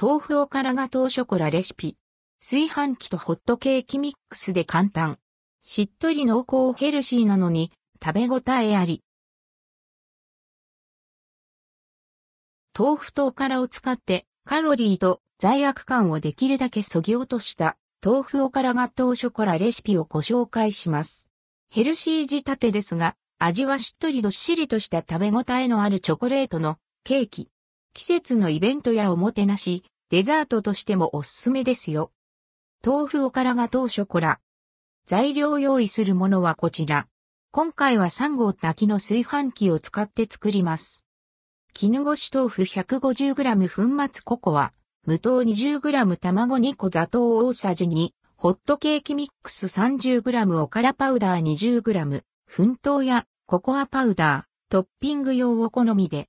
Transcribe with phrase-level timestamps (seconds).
[0.00, 1.96] 豆腐おからガトーショコラレシピ。
[2.40, 5.18] 炊飯器とホットケーキミックスで簡単。
[5.60, 7.70] しっとり濃厚ヘルシーなのに
[8.02, 9.02] 食べ応えあり。
[12.76, 21.28] 豆腐とおからを使ってカロリーと罪悪感をできるだけ削ぎ落とした豆腐おからガトーショコラレシピをご紹介します。
[21.70, 27.50] ヘルシー仕立てですが、味はしっとりどっしりとした食べ応えのあるチョコレートのケーキ。
[27.94, 32.10] 季節のイベントやおもてなし、デザートとしてもおすすめですよ。
[32.84, 34.40] 豆腐おからがトーショコラ。
[35.06, 37.06] 材料用意するものはこちら。
[37.50, 41.04] 今回は3号炊きの炊飯器を使って作ります。
[41.74, 44.72] 絹ごし豆腐 150g 粉末ココア、
[45.06, 52.22] 無糖 20g 卵2個砂糖大さじ2、ホットケーキミックス 30g おからパウダー 20g、
[52.56, 56.28] 粉糖やココアパウダー、トッピング用お好みで。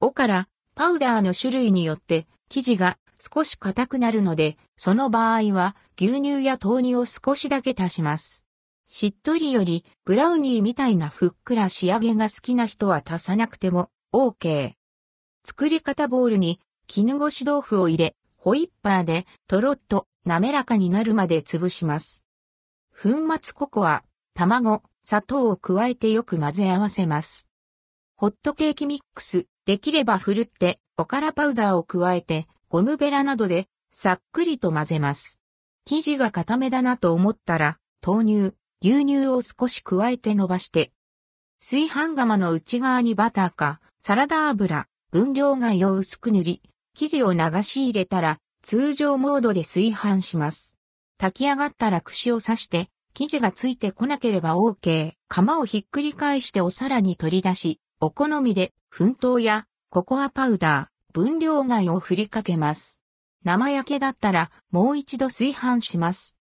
[0.00, 8.44] おから、パウダーの種類によって生地が少し硬くなるので、その場合は牛乳や豆乳を少しだけ足します。
[8.86, 14.74] しっとりよりブラウニーみたいなふっくら仕上げが好きな人は足さなくても OK。
[15.44, 22.22] 作り方ボウルに絹ごし豆腐を入れ、ホイッパーでとろっと滑らかになるまで潰します。
[22.92, 23.08] 粉
[23.42, 27.48] 末ココア、卵、砂糖を加えてよく混ぜ合わせます。
[28.14, 35.38] ホットケーキミックス、できればふるっておからパウダーを加えてゴムベラなどでさっくりと混ぜます。
[35.84, 40.90] 生地が固めだなと思ったら豆乳、牛乳を少し加えて伸ばして、
[41.60, 46.62] 炊飯釜の内側にバターかサラダ油、分量貝を薄く塗り、
[46.94, 50.78] 生地を流し入れたら通常モードで炊飯します。
[51.18, 55.12] 炊き上がったら串を刺して生地がついてこなければ OK。
[55.28, 63.00] 釜をひっくり返してお皿に取り出し、お好みで粉糖やココアパウダー、分量貝を振りかけます。
[63.42, 66.38] 生焼けだったらもう一度炊飯します。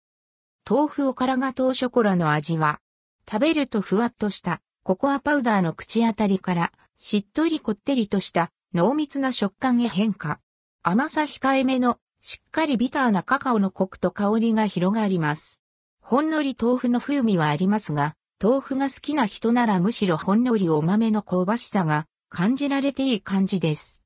[0.69, 2.81] 豆腐おからが糖ショコラの味は、
[3.29, 10.41] 食べるとふわっとしたココアパウダーの口当たりから、しっとりこってりとした濃密な食感へ変化。
[10.83, 15.61] 甘さ控えめのしっかりビターなカカオのコクと香りが広がります。
[16.01, 24.03] ほんのり豆腐の風味はありますが、豆腐が好きな人ならむしろほんのりお豆の香ばしさが感じられていい感じです。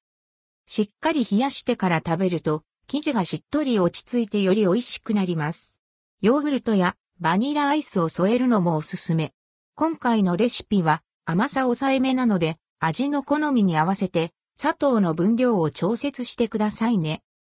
[0.67, 5.79] しっかり冷やしてから食べると、生地がしっとり落ち着いてより美味しくなります。
[6.21, 9.33] ヨーグルトやバニラアイスを添えるのもおすすめ。
[9.73, 17.23] 今回のレシピは甘さ抑えめなので、味の好みに合わせて砂糖の分量を調節してくださいね。